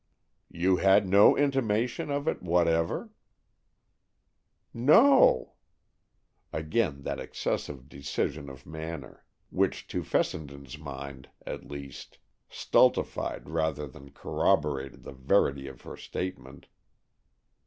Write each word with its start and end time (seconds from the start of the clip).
"You 0.49 0.77
had 0.77 1.07
no 1.07 1.37
intimation 1.37 2.09
of 2.09 2.27
it 2.27 2.41
whatever?" 2.41 3.11
"No." 4.73 5.53
Again 6.51 7.03
that 7.03 7.19
excessive 7.19 7.87
decision 7.87 8.49
of 8.49 8.65
manner, 8.65 9.23
which 9.51 9.87
to 9.89 10.01
Fessenden's 10.03 10.79
mind, 10.79 11.29
at 11.45 11.67
least, 11.69 12.17
stultified 12.49 13.47
rather 13.47 13.85
than 13.85 14.09
corroborated 14.09 15.03
the 15.03 15.13
verity 15.13 15.67
of 15.67 15.81
her 15.81 15.95
statement. 15.95 16.65